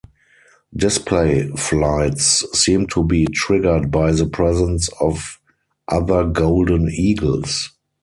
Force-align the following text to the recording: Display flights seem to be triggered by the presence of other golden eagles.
Display 0.75 1.49
flights 1.51 2.43
seem 2.59 2.87
to 2.87 3.03
be 3.03 3.27
triggered 3.35 3.91
by 3.91 4.11
the 4.13 4.25
presence 4.25 4.89
of 4.99 5.39
other 5.87 6.23
golden 6.25 6.89
eagles. 6.89 7.69